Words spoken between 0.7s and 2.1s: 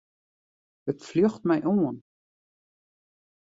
It fljocht my oan.